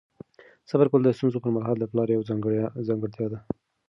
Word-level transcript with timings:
صبر 0.69 0.87
کول 0.91 1.01
د 1.05 1.09
ستونزو 1.17 1.41
پر 1.43 1.51
مهال 1.57 1.77
د 1.79 1.85
پلار 1.91 2.07
یوه 2.09 2.27
ځانګړتیا 2.89 3.27
ده. 3.33 3.39